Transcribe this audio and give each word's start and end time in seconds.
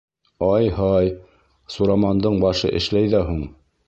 Ай-һай, 0.45 1.11
Сурамандың 1.73 2.39
башы 2.47 2.73
эшләй 2.81 3.13
ҙә 3.13 3.21
һуң! 3.29 3.45